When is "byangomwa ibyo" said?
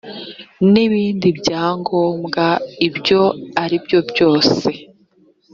1.39-3.21